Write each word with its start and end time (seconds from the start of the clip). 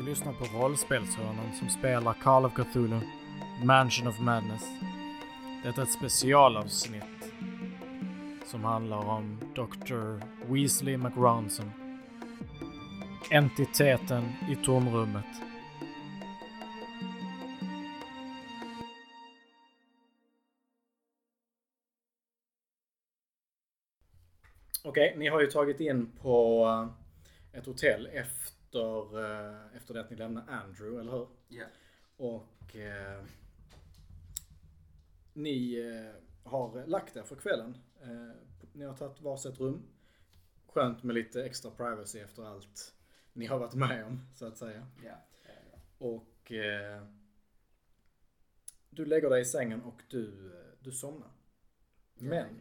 Vi 0.00 0.06
lyssnar 0.06 0.32
på 0.32 0.44
rollspelshörnan 0.44 1.52
som 1.58 1.68
spelar 1.68 2.12
Call 2.12 2.44
of 2.44 2.54
Cthulhu, 2.54 3.00
Mansion 3.64 4.08
of 4.08 4.20
Madness. 4.20 4.62
Detta 5.64 5.80
är 5.80 5.84
ett 5.84 5.92
specialavsnitt 5.92 7.32
som 8.46 8.64
handlar 8.64 8.98
om 8.98 9.40
Dr. 9.54 10.20
Weasley 10.52 10.96
McRonson. 10.96 11.70
Entiteten 13.30 14.24
i 14.50 14.56
tomrummet. 14.64 15.24
Okej, 24.84 25.14
ni 25.18 25.28
har 25.28 25.40
ju 25.40 25.46
tagit 25.46 25.80
in 25.80 26.12
på 26.22 26.66
eh, 27.52 27.58
ett 27.58 27.66
hotell 27.66 28.06
efter, 28.06 28.59
eh, 28.78 29.76
efter 29.76 29.94
det 29.94 30.00
att 30.00 30.10
ni 30.10 30.16
lämnade 30.16 30.52
Andrew, 30.52 31.00
eller 31.00 31.12
hur? 31.12 31.28
Ja. 31.48 31.64
Och 32.16 32.76
eh, 32.76 33.24
ni 35.32 35.74
eh, 35.74 36.50
har 36.50 36.86
lagt 36.86 37.16
er 37.16 37.22
för 37.22 37.36
kvällen. 37.36 37.76
Eh, 38.02 38.36
ni 38.72 38.84
har 38.84 38.96
tagit 38.96 39.20
varsitt 39.20 39.60
rum. 39.60 39.82
Skönt 40.66 41.02
med 41.02 41.14
lite 41.14 41.44
extra 41.44 41.70
privacy 41.70 42.18
efter 42.18 42.44
allt 42.44 42.94
ni 43.32 43.46
har 43.46 43.58
varit 43.58 43.74
med 43.74 44.04
om, 44.04 44.26
så 44.34 44.46
att 44.46 44.58
säga. 44.58 44.86
Ja. 45.04 45.16
ja. 45.46 45.78
Och 45.98 46.52
eh, 46.52 47.02
du 48.90 49.04
lägger 49.04 49.30
dig 49.30 49.40
i 49.40 49.44
sängen 49.44 49.82
och 49.82 50.02
du, 50.08 50.52
du 50.80 50.92
somnar. 50.92 51.30
Men, 52.14 52.60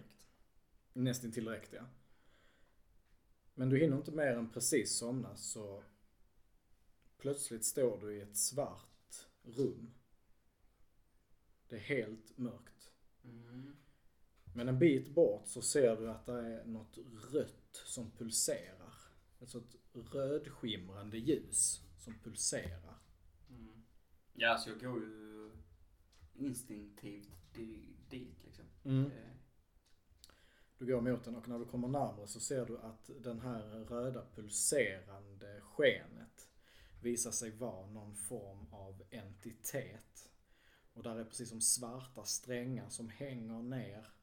nästan 0.93 1.31
till 1.31 1.45
direkt 1.45 1.73
ja. 1.73 1.81
Men 3.53 3.69
du 3.69 3.77
hinner 3.77 3.97
inte 3.97 4.11
mer 4.11 4.37
än 4.37 4.49
precis 4.49 4.97
somna 4.97 5.35
så 5.35 5.83
plötsligt 7.19 7.65
står 7.65 7.97
du 7.97 8.15
i 8.15 8.21
ett 8.21 8.37
svart 8.37 9.27
rum. 9.43 9.91
Det 11.69 11.75
är 11.75 11.79
helt 11.79 12.37
mörkt. 12.37 12.91
Mm. 13.23 13.75
Men 14.55 14.67
en 14.67 14.79
bit 14.79 15.15
bort 15.15 15.47
så 15.47 15.61
ser 15.61 15.95
du 15.95 16.09
att 16.09 16.25
det 16.25 16.33
är 16.33 16.65
något 16.65 16.97
rött 17.31 17.81
som 17.85 18.11
pulserar. 18.11 18.93
Ett 19.39 19.49
sånt 19.49 19.75
rödskimrande 19.93 21.17
ljus 21.17 21.81
som 21.97 22.19
pulserar. 22.19 22.97
Mm. 23.49 23.83
Ja, 24.33 24.57
så 24.57 24.69
jag 24.69 24.79
går 24.79 24.99
ju 24.99 25.51
instinktivt 26.35 27.53
di- 27.53 27.95
dit 28.09 28.43
liksom. 28.43 28.65
Mm. 28.83 29.11
Du 30.77 30.85
går 30.85 31.01
mot 31.01 31.23
den 31.23 31.35
och 31.35 31.47
när 31.47 31.59
du 31.59 31.65
kommer 31.65 31.87
närmare 31.87 32.27
så 32.27 32.39
ser 32.39 32.65
du 32.65 32.77
att 32.77 33.09
den 33.19 33.39
här 33.39 33.61
röda 33.85 34.25
pulserande 34.35 35.61
skenet 35.61 36.48
visar 37.01 37.31
sig 37.31 37.51
vara 37.51 37.87
någon 37.87 38.15
form 38.15 38.73
av 38.73 39.03
entitet. 39.09 40.29
Och 40.93 41.03
där 41.03 41.15
är 41.15 41.23
precis 41.25 41.49
som 41.49 41.61
svarta 41.61 42.23
strängar 42.23 42.89
som 42.89 43.09
hänger 43.09 43.61
ner 43.61 44.13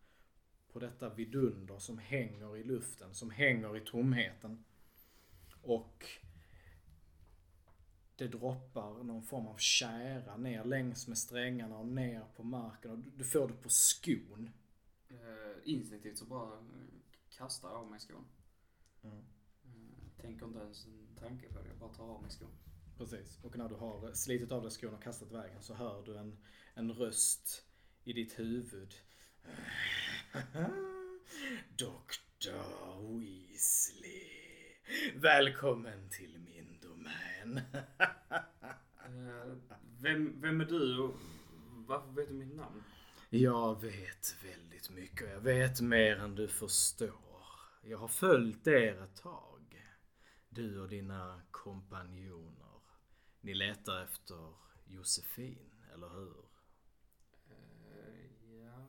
på 0.72 0.78
detta 0.78 1.08
vidunder 1.14 1.78
som 1.78 1.98
hänger 1.98 2.56
i 2.56 2.64
luften, 2.64 3.14
som 3.14 3.30
hänger 3.30 3.77
i 3.77 3.80
tomheten. 3.80 4.64
Och 5.62 6.05
det 8.16 8.28
droppar 8.28 9.02
någon 9.05 9.22
form 9.22 9.46
av 9.46 9.56
kära 9.56 10.36
ner 10.36 10.64
längs 10.64 11.08
med 11.08 11.18
strängarna 11.18 11.78
och 11.78 11.86
ner 11.86 12.24
på 12.36 12.42
marken 12.42 12.90
och 12.90 12.98
du- 12.98 13.24
får 13.24 13.48
det 13.48 13.55
på 13.55 13.68
skon. 13.68 14.50
eh, 15.08 15.16
instinktivt 15.64 16.18
så 16.18 16.24
bara 16.24 16.64
kastar 17.30 17.68
jag 17.68 17.78
av 17.78 17.90
mig 17.90 18.01
skon. 18.01 18.24
Mm. 19.02 19.24
Tänker 20.20 20.46
inte 20.46 20.58
ens 20.58 20.86
en 20.86 21.16
tanke 21.18 21.52
på 21.52 21.62
det, 21.62 21.68
jag 21.68 21.78
bara 21.78 21.94
tar 21.94 22.04
av 22.04 22.22
mig 22.22 22.30
skon. 22.30 22.56
Precis. 22.98 23.38
Och 23.42 23.58
när 23.58 23.68
du 23.68 23.74
har 23.74 24.12
slitit 24.12 24.52
av 24.52 24.62
dig 24.62 24.70
skon 24.70 24.94
och 24.94 25.02
kastat 25.02 25.32
vägen 25.32 25.62
så 25.62 25.74
hör 25.74 26.02
du 26.02 26.16
en, 26.16 26.38
en 26.74 26.92
röst 26.92 27.64
i 28.04 28.12
ditt 28.12 28.38
huvud. 28.38 28.94
Dr. 31.77 33.18
Weasley. 33.18 34.36
Välkommen 35.14 36.08
till 36.10 36.38
min 36.38 36.78
domän. 36.80 37.60
Eh, 39.06 39.56
vem, 40.00 40.40
vem 40.40 40.60
är 40.60 40.64
du 40.64 40.98
och 40.98 41.14
varför 41.86 42.12
vet 42.12 42.28
du 42.28 42.34
mitt 42.34 42.56
namn? 42.56 42.83
Jag 43.30 43.83
vet 43.83 44.36
väldigt 44.44 44.90
mycket 44.90 45.22
och 45.22 45.33
jag 45.33 45.40
vet 45.40 45.80
mer 45.80 46.16
än 46.16 46.34
du 46.34 46.48
förstår. 46.48 47.46
Jag 47.83 47.98
har 47.98 48.08
följt 48.08 48.66
er 48.66 49.02
ett 49.02 49.16
tag. 49.16 49.55
Du 50.56 50.80
och 50.80 50.89
dina 50.89 51.40
kompanjoner. 51.50 52.80
Ni 53.40 53.55
letar 53.55 54.02
efter 54.02 54.52
Josefin, 54.84 55.72
eller 55.94 56.08
hur? 56.08 56.36
Eh, 57.50 58.64
ja, 58.64 58.86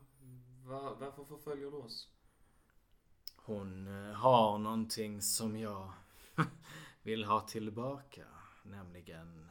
Va, 0.64 0.96
varför 1.00 1.24
förföljer 1.24 1.70
du 1.70 1.76
oss? 1.76 2.08
Hon 3.36 3.86
eh, 3.86 4.14
har 4.14 4.58
någonting 4.58 5.22
som 5.22 5.58
jag 5.58 5.92
vill 7.02 7.24
ha 7.24 7.40
tillbaka. 7.40 8.26
Nämligen 8.62 9.50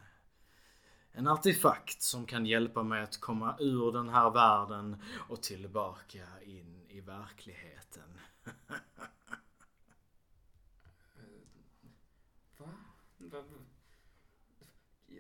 en 1.12 1.28
artefakt 1.28 2.02
som 2.02 2.26
kan 2.26 2.46
hjälpa 2.46 2.84
mig 2.84 3.02
att 3.04 3.20
komma 3.20 3.56
ur 3.60 3.92
den 3.92 4.10
här 4.10 4.30
världen 4.30 5.02
och 5.30 5.44
tillbaka 5.44 6.42
in 6.42 6.86
i 6.90 7.02
verkligheten. 7.02 8.20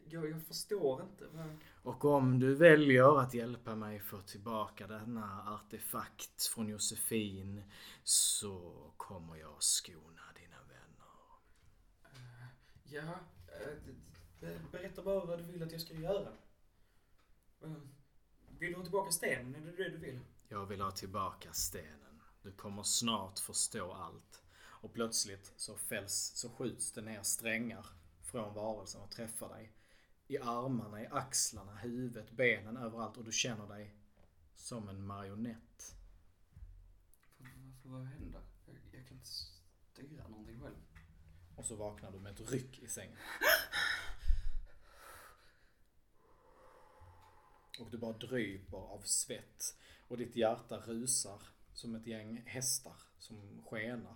Jag, 0.09 0.29
jag 0.29 0.41
förstår 0.43 1.01
inte. 1.03 1.27
Va? 1.27 1.45
Och 1.83 2.05
om 2.05 2.39
du 2.39 2.55
väljer 2.55 3.19
att 3.19 3.33
hjälpa 3.33 3.75
mig 3.75 3.99
få 3.99 4.21
tillbaka 4.21 4.87
denna 4.87 5.53
artefakt 5.55 6.47
från 6.47 6.67
Josefin 6.69 7.63
så 8.03 8.73
kommer 8.97 9.35
jag 9.35 9.63
skona 9.63 10.21
dina 10.35 10.57
vänner. 10.57 11.37
Ja, 12.83 13.19
eh, 13.61 13.77
be- 14.39 14.59
berätta 14.71 15.03
bara 15.03 15.25
vad 15.25 15.39
du 15.39 15.43
vill 15.43 15.63
att 15.63 15.71
jag 15.71 15.81
ska 15.81 15.93
göra. 15.93 16.29
Eh, 17.63 17.71
Vill 18.59 18.71
du 18.71 18.77
ha 18.77 18.83
tillbaka 18.83 19.11
stenen? 19.11 19.55
Är 19.55 19.59
det 19.71 19.83
det 19.83 19.89
du 19.89 19.97
vill? 19.97 20.19
Jag 20.47 20.65
vill 20.65 20.81
ha 20.81 20.91
tillbaka 20.91 21.53
stenen. 21.53 22.21
Du 22.41 22.51
kommer 22.51 22.83
snart 22.83 23.39
förstå 23.39 23.91
allt. 23.93 24.41
Och 24.81 24.93
plötsligt 24.93 25.53
så 25.55 25.75
fälls, 25.77 26.31
så 26.35 26.49
skjuts 26.49 26.91
det 26.91 27.01
ner 27.01 27.23
strängar 27.23 27.85
från 28.21 28.53
varelsen 28.53 29.01
och 29.01 29.11
träffar 29.11 29.49
dig. 29.49 29.71
I 30.27 30.37
armarna, 30.37 31.03
i 31.03 31.07
axlarna, 31.07 31.75
huvudet, 31.75 32.31
benen, 32.31 32.77
överallt 32.77 33.17
och 33.17 33.23
du 33.23 33.31
känner 33.31 33.67
dig 33.67 33.95
som 34.55 34.89
en 34.89 35.07
marionett. 35.07 35.95
Varför, 37.37 37.89
vad 37.89 38.05
händer? 38.05 38.41
Jag, 38.65 38.75
jag 38.91 39.07
kan 39.07 39.17
inte 39.17 39.29
styra 39.29 40.27
någonting 40.27 40.59
själv. 40.59 40.75
Och 41.55 41.65
så 41.65 41.75
vaknar 41.75 42.11
du 42.11 42.19
med 42.19 42.31
ett 42.31 42.51
ryck 42.51 42.79
i 42.79 42.87
sängen. 42.87 43.17
Och 47.79 47.91
du 47.91 47.97
bara 47.97 48.13
dryper 48.13 48.77
av 48.77 49.01
svett. 49.01 49.77
Och 50.07 50.17
ditt 50.17 50.35
hjärta 50.35 50.77
rusar 50.77 51.41
som 51.73 51.95
ett 51.95 52.07
gäng 52.07 52.43
hästar 52.45 52.95
som 53.19 53.63
skenar. 53.65 54.15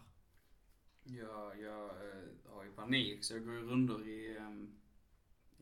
Jag, 1.04 1.62
jag 1.62 1.86
eh, 1.90 2.24
har 2.50 2.64
ju 2.64 2.72
panik 2.72 3.24
så 3.24 3.34
jag 3.34 3.46
går 3.46 3.54
ju 3.54 3.62
rundor 3.62 4.08
i, 4.08 4.38
ehm, 4.38 4.81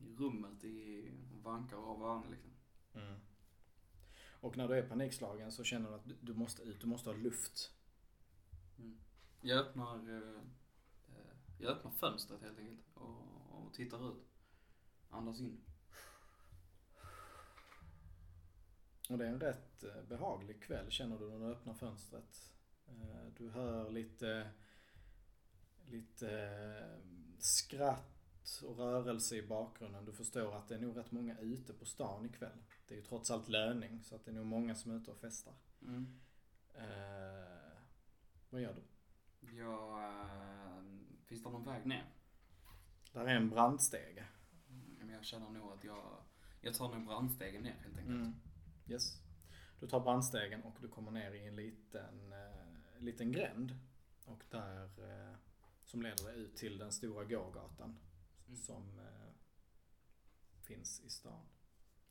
i 0.02 0.16
rummet 0.16 0.64
i 0.64 1.12
vankar 1.44 1.78
av 1.78 2.00
varandra 2.00 2.30
liksom. 2.30 2.52
Och 4.42 4.58
när 4.58 4.68
du 4.68 4.74
är 4.78 4.90
panikslagen 4.90 5.52
så 5.52 5.64
känner 5.64 5.90
du 5.90 5.96
att 5.96 6.10
du- 6.22 6.34
måste 6.34 6.62
ut, 6.62 6.82
du 6.82 6.88
måste 6.88 7.10
ha 7.10 7.18
luft. 7.18 7.72
Jag 9.42 9.60
öppnar, 9.60 9.96
eh, 10.10 10.40
eh, 11.08 11.36
jag 11.58 11.72
öppnar 11.72 11.92
fönstret 11.92 12.42
helt 12.42 12.60
enkelt 12.60 12.80
och, 12.94 13.22
och 13.66 13.74
tittar 13.74 14.10
ut. 14.12 14.24
Andas 15.10 15.40
in. 15.42 15.62
Och 19.10 19.18
det 19.18 19.26
är 19.26 19.30
en 19.30 19.40
rätt 19.40 19.84
eh, 19.84 20.04
behaglig 20.10 20.62
kväll 20.64 20.92
känner 20.92 21.20
du 21.20 21.30
när 21.30 21.40
du 21.40 21.46
öppnar 21.54 21.74
fönstret. 21.74 22.52
Eh, 22.88 23.26
Du 23.38 23.50
hör 23.50 23.90
lite, 23.92 24.50
lite 25.86 26.32
eh, 26.32 27.00
och 28.64 28.78
rörelse 28.78 29.36
i 29.36 29.48
bakgrunden. 29.48 30.06
Du 30.06 30.14
förstår 30.14 30.56
att 30.56 30.68
det 30.68 30.76
är 30.76 30.80
nog 30.80 30.98
rätt 30.98 31.12
många 31.12 31.40
ute 31.40 31.74
på 31.74 31.86
stan 31.86 32.26
ikväll. 32.26 32.64
Det 32.88 32.94
är 32.94 32.98
ju 32.98 33.04
trots 33.04 33.32
allt 33.32 33.50
löning 33.50 34.04
så 34.04 34.16
att 34.16 34.26
det 34.26 34.32
är 34.32 34.36
nog 34.36 34.46
många 34.46 34.76
som 34.76 34.92
är 34.92 34.96
ute 34.96 35.12
och 35.12 35.18
festar. 35.18 35.54
Mm. 35.82 36.20
Eh, 36.74 37.78
vad 38.50 38.62
gör 38.62 38.74
du? 38.74 38.84
Jag, 39.58 40.04
eh, 40.04 40.84
finns 41.26 41.44
det 41.44 41.50
någon 41.50 41.66
väg 41.66 41.86
ner? 41.86 42.06
Där 43.14 43.26
är 43.26 43.36
en 43.36 43.50
brandstege. 43.50 44.26
Men 45.00 45.10
jag 45.10 45.26
känner 45.26 45.50
nog 45.50 45.72
att 45.72 45.84
jag, 45.84 46.24
jag 46.62 46.74
tar 46.74 46.96
nog 46.96 47.06
brandstegen 47.06 47.64
ner 47.64 47.78
helt 47.84 47.98
enkelt. 47.98 48.16
Mm. 48.16 48.36
Yes. 48.88 49.22
Du 49.80 49.88
tar 49.88 50.00
brandstegen 50.00 50.64
och 50.64 50.78
du 50.82 50.88
kommer 50.88 51.12
ner 51.12 51.32
i 51.32 51.48
en 51.48 51.56
liten, 51.56 52.34
eh, 52.34 53.02
liten 53.02 53.32
gränd. 53.32 53.80
Och 54.26 54.44
där, 54.50 54.84
eh, 54.84 55.36
som 55.86 56.02
leder 56.02 56.24
dig 56.24 56.40
ut 56.40 56.56
till 56.56 56.78
den 56.78 56.92
stora 56.92 57.24
gågatan. 57.24 58.00
Mm. 58.50 58.58
Som, 58.58 59.00
eh, 59.00 59.32
finns 60.62 61.02
i 61.06 61.10
stan. 61.10 61.46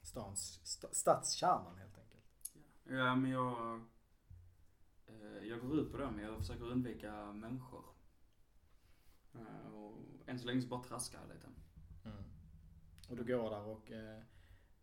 Stans, 0.02 0.60
sta, 0.64 0.88
stadskärnan 0.92 1.78
helt 1.78 1.98
enkelt. 1.98 2.24
Ja, 2.84 3.16
men 3.16 3.30
jag... 3.30 3.80
eh, 5.06 5.44
Jag 5.48 5.60
går 5.60 5.78
ut 5.80 5.92
på 5.92 5.98
det, 5.98 6.10
men 6.10 6.24
jag 6.24 6.38
försöker 6.38 6.64
undvika 6.64 7.32
människor. 7.32 7.84
Eh, 9.34 9.74
Och 9.74 9.98
än 10.26 10.38
så 10.38 10.46
länge 10.46 10.62
så 10.62 10.68
bara 10.68 10.82
traskar 10.82 11.20
jag 11.20 11.28
lite. 11.28 11.46
Mm. 12.04 12.24
Och 13.08 13.16
du 13.16 13.24
går 13.24 13.50
där 13.50 13.62
och 13.66 13.90
eh, 13.92 14.22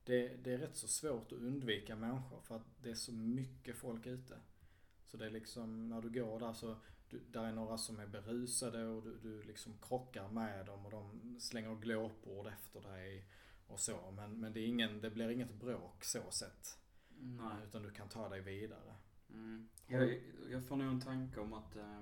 det, 0.04 0.28
det 0.38 0.54
är 0.54 0.58
rätt 0.58 0.76
så 0.78 0.88
svårt 0.88 1.32
att 1.32 1.38
undvika 1.38 1.96
människor 1.96 2.42
för 2.42 2.56
att 2.56 2.66
det 2.84 2.90
är 2.90 2.96
så 2.96 3.14
mycket 3.14 3.78
folk 3.78 4.06
ute. 4.06 4.40
Så 5.06 5.18
det 5.18 5.26
är 5.26 5.30
liksom, 5.32 5.90
när 5.90 6.02
du 6.02 6.10
går 6.10 6.40
där 6.40 6.54
så, 6.54 6.78
du, 7.10 7.20
där 7.20 7.44
är 7.44 7.52
några 7.52 7.78
som 7.78 8.00
är 8.00 8.08
berusade 8.08 8.86
och 8.86 9.04
du, 9.04 9.18
du 9.18 9.44
liksom 9.44 9.78
krockar 9.82 10.30
med 10.30 10.66
dem 10.66 10.86
och 10.86 10.92
de 10.92 11.36
slänger 11.40 11.76
glåpord 11.76 12.48
efter 12.48 12.82
dig 12.82 13.26
och 13.68 13.80
så. 13.80 14.12
Men, 14.12 14.40
men 14.40 14.54
det, 14.54 14.60
är 14.60 14.68
ingen, 14.68 15.02
det 15.02 15.10
blir 15.10 15.30
inget 15.30 15.60
bråk 15.60 16.04
så 16.04 16.32
sett. 16.32 16.80
Nej. 17.18 17.58
Utan 17.68 17.84
du 17.84 17.92
kan 17.92 18.10
ta 18.10 18.30
dig 18.30 18.42
vidare. 18.42 18.96
Mm. 19.30 19.70
Jag, 19.88 20.22
jag 20.50 20.66
får 20.66 20.76
nog 20.76 20.88
en 20.88 21.02
tanke 21.02 21.40
om 21.40 21.54
att 21.54 21.76
eh, 21.76 22.02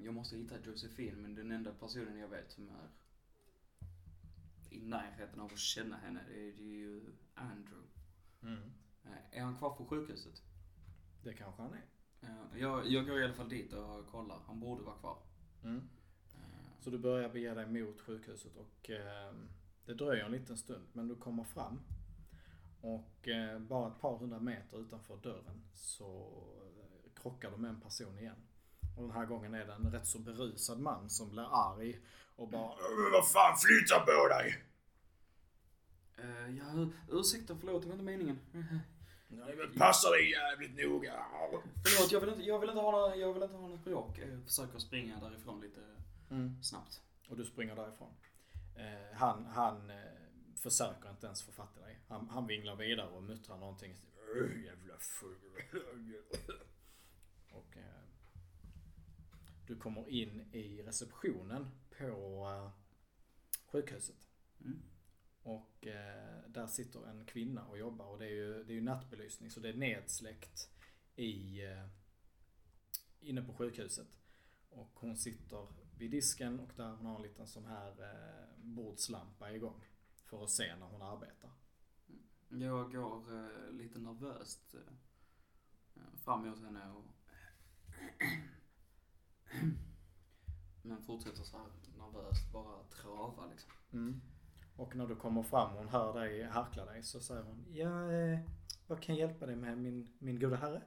jag 0.00 0.14
måste 0.14 0.36
hitta 0.36 0.60
Josefin, 0.60 1.22
men 1.22 1.34
den 1.34 1.50
enda 1.50 1.72
personen 1.72 2.18
jag 2.18 2.28
vet 2.28 2.50
som 2.50 2.68
är 2.68 2.90
i 4.70 4.80
närheten 4.80 5.40
av 5.40 5.52
att 5.52 5.58
känna 5.58 5.96
henne, 5.96 6.24
det 6.28 6.48
är, 6.48 6.52
det 6.52 6.62
är 6.62 6.76
ju 6.76 7.02
Andrew. 7.34 7.88
Eh, 9.04 9.38
är 9.38 9.42
han 9.42 9.58
kvar 9.58 9.76
på 9.76 9.86
sjukhuset? 9.86 10.42
Det 11.22 11.34
kanske 11.34 11.62
han 11.62 11.74
är. 11.74 11.84
Eh, 12.20 12.60
jag, 12.60 12.86
jag 12.86 13.06
går 13.06 13.20
i 13.20 13.24
alla 13.24 13.34
fall 13.34 13.48
dit 13.48 13.72
och 13.72 14.06
kollar. 14.10 14.38
Han 14.46 14.60
borde 14.60 14.82
vara 14.82 14.96
kvar. 14.96 15.18
Mm. 15.64 15.88
Eh, 16.34 16.40
Så 16.80 16.90
du 16.90 16.98
börjar 16.98 17.28
bege 17.28 17.54
dig 17.54 17.66
mot 17.66 18.00
sjukhuset 18.00 18.56
och 18.56 18.90
eh, 18.90 19.32
det 19.84 19.94
dröjer 19.94 20.24
en 20.24 20.32
liten 20.32 20.56
stund 20.58 20.86
men 20.92 21.08
du 21.08 21.16
kommer 21.16 21.44
fram. 21.44 21.80
Och 22.80 23.28
eh, 23.28 23.58
bara 23.58 23.88
ett 23.88 24.00
par 24.00 24.18
hundra 24.18 24.40
meter 24.40 24.80
utanför 24.80 25.16
dörren 25.16 25.62
så 25.74 26.32
krockar 27.14 27.50
du 27.50 27.56
med 27.56 27.70
en 27.70 27.80
person 27.80 28.18
igen. 28.18 28.36
Och 28.96 29.02
den 29.02 29.10
här 29.10 29.26
gången 29.26 29.54
är 29.54 29.66
det 29.66 29.72
en 29.72 29.92
rätt 29.92 30.06
så 30.06 30.18
berusad 30.18 30.80
man 30.80 31.10
som 31.10 31.30
blir 31.30 31.48
arg 31.52 32.00
och 32.36 32.48
bara 32.48 32.70
"Äh, 32.72 33.12
Vad 33.12 33.28
fan 33.28 33.56
flytta 33.56 34.00
på 34.00 34.28
dig! 34.28 34.64
eh, 36.18 36.56
ja, 36.56 36.64
ur- 36.74 36.92
ursäkta, 37.20 37.56
förlåt, 37.60 37.82
det 37.82 37.88
var 37.88 37.94
inte 37.94 38.04
meningen. 38.04 38.38
Nej, 39.28 39.56
men 39.56 39.72
Passa 39.78 40.10
dig 40.10 40.30
jävligt 40.30 40.86
noga! 40.86 41.26
Förlåt, 41.84 42.12
jag 42.12 42.20
vill 42.20 42.28
inte, 42.28 42.42
jag 42.42 42.58
vill 42.58 42.68
inte 42.70 42.80
ha 42.82 42.90
något, 42.90 43.18
jag 43.18 43.32
vill 43.32 43.42
inte 43.42 43.56
ha 43.56 43.68
något 43.68 43.84
bråk. 43.84 44.18
Jag 44.18 44.44
försöker 44.44 44.78
springa 44.78 45.20
därifrån 45.20 45.60
lite 45.60 45.80
Mm. 46.30 46.62
snabbt. 46.62 47.02
Och 47.28 47.36
du 47.36 47.44
springer 47.44 47.76
därifrån. 47.76 48.12
Eh, 48.76 49.16
han 49.16 49.46
han 49.46 49.90
eh, 49.90 49.96
försöker 50.62 51.10
inte 51.10 51.26
ens 51.26 51.42
få 51.42 51.52
fatt 51.52 51.76
i 51.76 51.80
dig. 51.80 51.98
Han, 52.08 52.28
han 52.28 52.46
vinglar 52.46 52.76
vidare 52.76 53.08
och 53.08 53.22
muttrar 53.22 53.56
någonting. 53.58 53.92
"Äh, 53.92 54.64
Jävla 54.64 54.94
ful. 55.20 55.36
Och 57.52 57.76
eh, 57.76 57.82
du 59.66 59.76
kommer 59.76 60.08
in 60.08 60.40
i 60.52 60.82
receptionen 60.82 61.70
på 61.98 62.04
eh, 62.48 62.70
sjukhuset. 63.72 64.16
Mm. 64.64 64.82
Och 65.46 65.86
eh, 65.86 66.42
där 66.48 66.66
sitter 66.66 67.06
en 67.06 67.24
kvinna 67.24 67.66
och 67.66 67.78
jobbar 67.78 68.06
och 68.06 68.18
det 68.18 68.24
är 68.24 68.30
ju, 68.30 68.64
det 68.64 68.72
är 68.72 68.74
ju 68.74 68.80
nattbelysning 68.80 69.50
så 69.50 69.60
det 69.60 69.68
är 69.68 69.74
nedsläckt 69.74 70.70
i, 71.16 71.64
eh, 71.64 71.86
inne 73.20 73.42
på 73.42 73.54
sjukhuset. 73.54 74.18
Och 74.70 74.90
hon 74.94 75.16
sitter 75.16 75.66
vid 75.98 76.10
disken 76.10 76.60
och 76.60 76.72
där 76.76 76.90
hon 76.90 77.06
har 77.06 77.16
en 77.16 77.22
liten 77.22 77.46
sån 77.46 77.64
här 77.64 78.02
eh, 78.02 78.58
bordslampa 78.58 79.52
igång. 79.52 79.84
För 80.24 80.44
att 80.44 80.50
se 80.50 80.76
när 80.76 80.86
hon 80.86 81.02
arbetar. 81.02 81.50
Jag 82.48 82.92
går 82.92 83.34
eh, 83.34 83.70
lite 83.70 83.98
nervöst 83.98 84.74
eh, 84.74 84.80
fram 86.24 86.48
mot 86.48 86.62
henne 86.62 86.92
och 86.92 87.04
men 90.82 91.02
fortsätter 91.02 91.42
så 91.42 91.58
här 91.58 91.66
nervöst 91.98 92.52
bara 92.52 92.82
trava 92.84 93.46
liksom. 93.46 93.70
Mm. 93.92 94.20
Och 94.76 94.96
när 94.96 95.06
du 95.06 95.16
kommer 95.16 95.42
fram 95.42 95.70
och 95.72 95.78
hon 95.78 95.88
hör 95.88 96.20
dig 96.20 96.42
harkla 96.44 96.84
dig 96.84 97.02
så 97.02 97.20
säger 97.20 97.42
hon 97.42 97.64
Ja, 97.72 98.12
eh, 98.12 98.38
vad 98.86 99.00
kan 99.02 99.16
jag 99.16 99.28
hjälpa 99.28 99.46
dig 99.46 99.56
med 99.56 99.78
min, 99.78 100.08
min 100.18 100.38
goda 100.40 100.56
herre? 100.56 100.82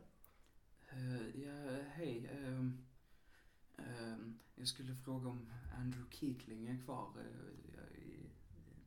Eh, 0.89 1.41
ja, 1.43 1.81
hej. 1.89 2.29
ehm, 2.33 2.77
ehm, 3.77 4.39
jag 4.55 4.67
skulle 4.67 4.95
fråga 4.95 5.29
om 5.29 5.49
Andrew 5.77 6.11
Keatling 6.11 6.67
är 6.67 6.77
kvar 6.85 7.09
jag- 7.15 7.97
i, 7.97 8.29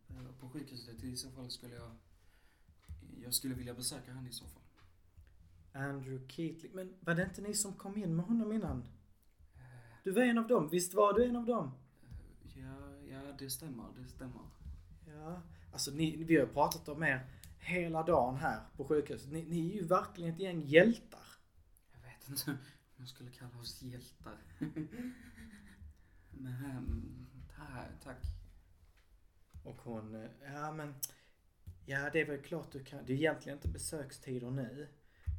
i, 0.08 0.32
på 0.40 0.48
sjukhuset. 0.48 1.04
I 1.04 1.16
så 1.16 1.30
fall 1.30 1.50
skulle 1.50 1.74
jag... 1.74 1.90
Jag 3.22 3.34
skulle 3.34 3.54
vilja 3.54 3.74
besöka 3.74 4.12
han 4.12 4.26
i 4.26 4.32
så 4.32 4.44
fall. 4.46 4.62
Andrew 5.72 6.28
Keatling. 6.28 6.72
Men 6.74 6.94
var 7.00 7.14
det 7.14 7.22
inte 7.22 7.42
ni 7.42 7.54
som 7.54 7.72
kom 7.74 7.96
in 7.96 8.16
med 8.16 8.24
honom 8.26 8.52
innan? 8.52 8.84
Du 10.04 10.10
var 10.10 10.22
en 10.22 10.38
av 10.38 10.46
dem, 10.46 10.68
visst 10.68 10.94
var 10.94 11.12
du 11.12 11.24
en 11.24 11.36
av 11.36 11.46
dem? 11.46 11.70
ja, 12.56 12.96
ja, 13.10 13.32
det 13.38 13.50
stämmer. 13.50 13.84
Det 13.98 14.08
stämmer. 14.08 14.42
Ja, 15.06 15.42
alltså 15.72 15.90
ni, 15.90 16.24
vi 16.24 16.36
har 16.36 16.46
pratat 16.46 16.88
om 16.88 17.02
er 17.02 17.26
hela 17.58 18.02
dagen 18.02 18.36
här 18.36 18.60
på 18.76 18.84
sjukhuset. 18.84 19.32
Ni, 19.32 19.42
ni 19.42 19.70
är 19.70 19.74
ju 19.74 19.86
verkligen 19.86 20.34
ett 20.34 20.40
gäng 20.40 20.62
hjältar. 20.62 21.26
Jag 21.92 22.00
vet 22.00 22.28
inte 22.28 22.50
om 22.50 22.56
jag 22.96 23.08
skulle 23.08 23.30
kalla 23.30 23.58
oss 23.60 23.82
hjältar. 23.82 24.38
Men, 26.30 26.64
ehm, 26.64 27.26
ta- 27.56 27.98
tack. 28.04 28.22
Och 29.64 29.76
hon, 29.82 30.14
eh, 30.14 30.30
ja 30.52 30.72
men, 30.72 30.94
ja 31.86 32.10
det 32.12 32.20
är 32.20 32.26
väl 32.26 32.42
klart 32.42 32.72
du 32.72 32.84
kan, 32.84 33.06
det 33.06 33.12
är 33.12 33.16
egentligen 33.16 33.58
inte 33.58 33.68
besökstider 33.68 34.50
nu. 34.50 34.88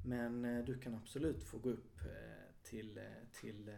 Men 0.05 0.45
eh, 0.45 0.65
du 0.65 0.79
kan 0.79 0.95
absolut 0.95 1.43
få 1.43 1.57
gå 1.57 1.69
upp 1.69 2.01
eh, 2.01 2.63
till, 2.63 2.99
till 3.33 3.77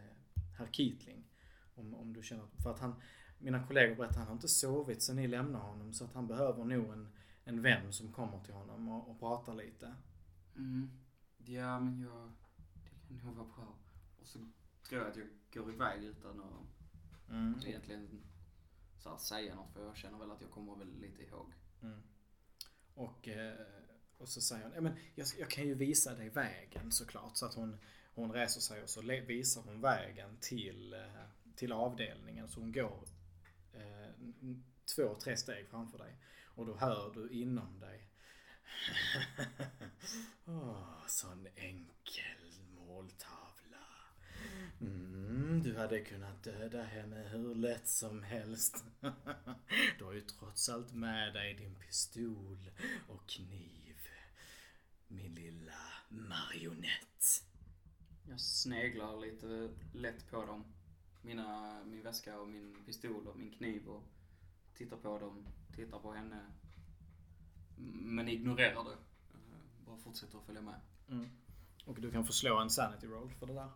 herr 0.58 0.68
Keatling. 0.72 1.32
Om, 1.76 1.94
om 1.96 2.14
du 2.14 2.24
känner, 2.24 2.46
för 2.64 2.72
att 2.72 2.80
han, 2.80 3.02
mina 3.38 3.68
kollegor 3.68 3.96
berättar 3.96 4.12
att 4.12 4.18
han 4.18 4.28
har 4.28 4.34
inte 4.34 4.48
sovit 4.48 5.04
sen 5.04 5.16
ni 5.16 5.28
lämnade 5.28 5.66
honom. 5.66 5.94
Så 5.94 6.06
att 6.06 6.14
han 6.14 6.28
behöver 6.28 6.64
nog 6.64 6.94
en, 6.94 7.08
en 7.44 7.62
vän 7.62 7.94
som 7.94 8.12
kommer 8.14 8.40
till 8.44 8.54
honom 8.54 8.90
och, 8.90 9.10
och 9.10 9.20
pratar 9.20 9.56
lite. 9.56 9.96
Mm. 10.56 10.90
Ja, 11.46 11.80
men 11.80 12.02
jag... 12.02 12.32
Det 13.10 13.20
kan 13.20 13.28
nog 13.28 13.36
vara 13.36 13.48
bra. 13.48 13.76
Och 14.22 14.28
så 14.28 14.40
tror 14.90 15.02
jag 15.02 15.12
att 15.12 15.18
jag 15.18 15.28
går 15.64 15.74
iväg 15.74 16.04
utan 16.04 16.40
att 16.40 16.76
Mm. 17.30 17.60
egentligen 17.66 18.22
så 19.00 19.10
här, 19.10 19.18
säga 19.18 19.56
något. 19.56 19.74
För 19.74 19.86
jag 19.86 19.98
känner 19.98 20.18
väl 20.18 20.32
att 20.32 20.42
jag 20.42 20.52
kommer 20.52 20.76
väl 20.76 21.00
lite 21.00 21.24
ihåg. 21.24 21.54
Mm. 21.82 22.02
Och, 22.94 23.28
eh, 23.28 23.54
och 24.18 24.30
så 24.30 24.42
säger 24.42 24.64
hon, 24.64 24.72
ja, 24.76 24.82
men 24.82 24.94
jag, 25.16 25.28
jag 25.40 25.50
kan 25.50 25.68
ju 25.68 25.74
visa 25.76 26.16
dig 26.16 26.30
vägen 26.30 26.92
såklart. 26.92 27.38
Så 27.38 27.46
att 27.46 27.54
hon, 27.54 27.78
hon 28.14 28.32
reser 28.32 28.62
sig 28.62 28.84
och 28.84 28.90
så 28.90 29.02
visar 29.02 29.62
hon 29.62 29.82
vägen 29.82 30.38
till, 30.42 30.94
eh, 30.94 31.24
till 31.56 31.72
avdelningen. 31.72 32.50
Så 32.50 32.60
hon 32.60 32.72
går 32.72 33.04
Eh, 33.76 34.12
två, 34.96 35.16
tre 35.16 35.38
steg 35.38 35.68
framför 35.70 35.98
dig. 35.98 36.18
Och 36.56 36.66
då 36.66 36.76
hör 36.76 37.14
du 37.14 37.30
inom 37.30 37.80
dig. 37.80 38.10
Åh, 40.46 41.08
sån 41.08 41.48
enkel 41.56 42.62
måltavla. 42.76 43.88
Mm, 44.82 45.62
du 45.64 45.78
hade 45.78 46.00
kunnat 46.00 46.44
döda 46.44 46.84
henne 46.84 47.28
hur 47.28 47.56
lätt 47.56 47.88
som 47.90 48.24
helst. 48.24 48.86
Du 50.00 50.06
har 50.06 50.14
ju 50.14 50.22
trots 50.22 50.70
allt 50.70 50.94
med 50.94 51.34
dig 51.34 51.54
din 51.54 51.76
pistol 51.76 52.72
och 53.08 53.30
kniv. 53.30 53.96
Min 55.08 55.36
lilla 55.36 55.82
marionett. 56.10 57.44
Jag 58.28 58.40
sneglar 58.40 59.22
lite 59.22 59.70
lätt 59.94 60.32
på 60.32 60.46
dem. 60.46 60.66
Mina, 61.26 61.80
min 61.86 62.02
väska 62.04 62.40
och 62.40 62.48
min 62.48 62.76
pistol 62.86 63.28
och 63.28 63.38
min 63.38 63.52
kniv 63.52 63.88
och 63.88 64.04
tittar 64.74 64.98
på 64.98 65.20
dem, 65.20 65.48
tittar 65.76 66.00
på 66.00 66.12
henne. 66.14 66.46
Men 67.78 68.28
ignorerar 68.30 68.84
det. 68.84 68.92
Eh, 69.34 69.86
Bara 69.86 69.98
fortsätter 69.98 70.38
att 70.38 70.44
följa 70.46 70.62
med. 70.62 70.80
Mm. 71.10 71.30
Och 71.86 72.02
du 72.02 72.12
kan 72.12 72.26
få 72.26 72.34
slå 72.34 72.60
en 72.60 72.70
sanity 72.70 73.08
roll 73.08 73.32
för 73.32 73.46
det 73.48 73.54
där. 73.54 73.70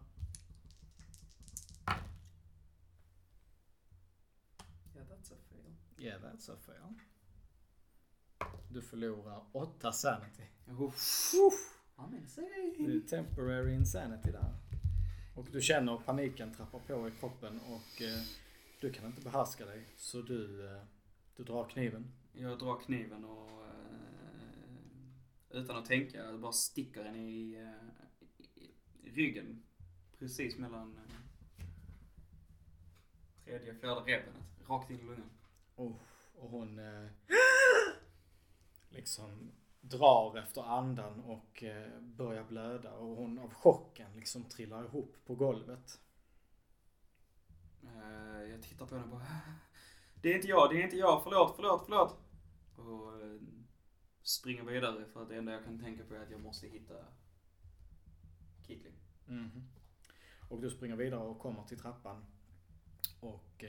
Ja, 4.94 5.02
that's 5.10 5.34
a 5.34 5.38
fail. 5.50 5.76
Yeah, 6.06 6.22
that's 6.22 6.52
a 6.54 6.56
fail. 6.66 7.00
Du 8.72 8.82
förlorar 8.82 9.46
åtta 9.52 9.92
sanity. 9.92 10.44
Uff. 10.68 11.34
I'm 11.96 12.18
insane. 12.18 12.74
Det 12.78 12.94
är 12.94 13.00
temporary 13.24 13.74
insanity 13.74 14.32
där. 14.32 14.56
Och 15.40 15.48
du 15.52 15.62
känner 15.62 15.98
paniken 15.98 16.54
trappa 16.54 16.80
på 16.80 17.08
i 17.08 17.12
kroppen 17.12 17.60
och 17.60 18.02
eh, 18.02 18.22
du 18.82 18.92
kan 18.92 19.06
inte 19.06 19.22
behärska 19.22 19.66
dig. 19.66 19.86
Så 19.96 20.22
du, 20.22 20.68
eh, 20.68 20.82
du 21.36 21.44
drar 21.44 21.70
kniven. 21.70 22.12
Jag 22.34 22.60
drar 22.60 22.80
kniven 22.82 23.26
och 23.26 23.66
eh, 23.66 23.72
utan 25.50 25.76
att 25.76 25.86
tänka 25.86 26.18
jag 26.18 26.40
bara 26.40 26.52
sticker 26.52 27.04
den 27.04 27.16
i, 27.16 27.68
i, 28.96 29.10
ryggen. 29.10 29.64
Precis 30.18 30.58
mellan 30.58 31.00
tredje 33.46 33.72
och 33.72 33.80
fjärde 33.80 34.02
revbenet. 34.02 34.44
Rakt 34.68 34.92
in 34.92 35.00
i 35.00 35.04
lungan. 35.04 35.30
Oh, 35.76 35.96
Och 36.36 36.50
hon 36.50 36.82
liksom 38.90 39.52
drar 39.82 40.38
efter 40.38 40.62
andan 40.62 41.20
och 41.20 41.64
eh, 41.64 42.00
börjar 42.02 42.44
blöda. 42.44 42.94
Och 42.94 43.16
hon 43.16 43.40
av 43.40 43.54
chocken 43.54 44.16
liksom 44.16 44.44
trillar 44.44 44.86
ihop 44.86 45.16
på 45.26 45.36
golvet. 45.36 46.00
Eh, 47.84 48.44
jag 48.44 48.64
tittar 48.64 48.86
på 48.86 48.96
henne 48.96 49.04
och 49.04 49.12
bara 49.12 49.28
Det 50.22 50.32
är 50.32 50.36
inte 50.36 50.48
jag, 50.48 50.70
det 50.70 50.82
är 50.82 50.84
inte 50.84 50.98
jag, 50.98 51.24
förlåt, 51.24 51.54
förlåt, 51.56 51.84
förlåt. 51.86 52.18
Och 52.76 53.22
eh, 53.22 53.42
springer 54.22 54.64
vidare 54.64 55.06
för 55.06 55.22
att 55.22 55.30
det 55.30 55.38
enda 55.38 55.52
jag 55.52 55.64
kan 55.64 55.80
tänka 55.80 56.04
på 56.04 56.14
är 56.16 56.20
att 56.20 56.32
jag 56.32 56.42
måste 56.42 56.68
hitta 56.68 56.94
Kitling. 58.68 58.96
Mhm. 59.26 59.70
Och 60.50 60.62
du 60.62 60.70
springer 60.70 60.96
vidare 60.96 61.20
och 61.20 61.40
kommer 61.40 61.64
till 61.64 61.80
trappan. 61.80 62.26
Och 63.20 63.64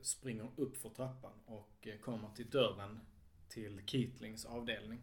springer 0.00 0.50
upp 0.56 0.76
för 0.76 0.88
trappan 0.88 1.32
och 1.46 1.88
kommer 2.00 2.30
till 2.30 2.50
dörren 2.50 3.00
till 3.48 3.80
Kitlings 3.86 4.44
avdelning. 4.44 5.00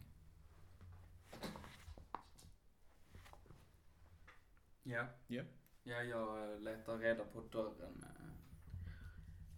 Ja. 4.90 5.06
Ja. 5.26 5.42
Ja, 5.82 6.02
jag 6.02 6.52
eh, 6.52 6.60
letar 6.60 6.98
reda 6.98 7.24
på 7.24 7.40
dörren. 7.40 8.04
eh. 8.04 8.26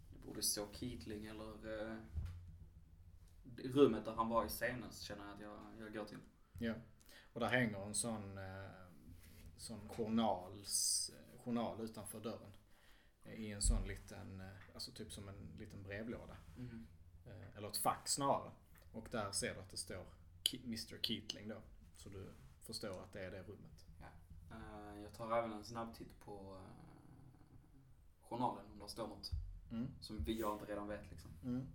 Det 0.09 0.19
borde 0.27 0.43
stå 0.43 0.73
Kitling 0.73 1.25
eller 1.25 1.81
eh, 1.89 1.97
rummet 3.63 4.05
där 4.05 4.11
han 4.13 4.29
var 4.29 4.45
i 4.45 4.49
senast 4.49 5.01
känner 5.01 5.25
jag 5.25 5.33
att 5.33 5.41
jag, 5.41 5.59
jag 5.79 5.93
går 5.93 6.05
till. 6.05 6.17
Ja. 6.59 6.73
Och 7.33 7.39
där 7.39 7.47
hänger 7.47 7.85
en 7.85 7.95
sån, 7.95 8.37
eh, 8.37 8.69
sån 9.57 9.89
journals, 9.89 11.11
eh, 11.13 11.39
journal 11.39 11.81
utanför 11.81 12.19
dörren. 12.19 12.51
I 13.25 13.51
en 13.51 13.61
sån 13.61 13.87
liten, 13.87 14.43
alltså 14.73 14.91
typ 14.91 15.11
som 15.11 15.27
en 15.29 15.55
liten 15.57 15.83
brevlåda. 15.83 16.37
Mm. 16.57 16.87
Eh, 17.25 17.57
eller 17.57 17.67
ett 17.67 17.77
fack 17.77 18.07
snarare. 18.07 18.51
Och 18.91 19.07
där 19.11 19.31
ser 19.31 19.53
du 19.53 19.59
att 19.59 19.69
det 19.69 19.77
står 19.77 20.05
Mr 20.63 20.97
Keatling 21.01 21.47
då. 21.47 21.61
Så 21.97 22.09
du 22.09 22.33
förstår 22.61 23.03
att 23.03 23.13
det 23.13 23.21
är 23.25 23.31
det 23.31 23.43
rummet. 23.43 23.82
Eh, 24.53 25.01
jag 25.01 25.13
tar 25.13 25.37
även 25.37 25.53
en 25.53 25.63
snabb 25.63 25.95
titt 25.95 26.19
på 26.19 26.57
eh, 26.59 27.57
journalen 28.21 28.65
om 28.71 28.79
det 28.79 28.89
står 28.89 29.07
något 29.07 29.31
Mm. 29.71 29.87
som 30.01 30.23
vi 30.23 30.39
jag 30.39 30.55
inte 30.55 30.65
redan 30.65 30.87
vet 30.87 31.11
liksom. 31.11 31.31
Mm. 31.43 31.67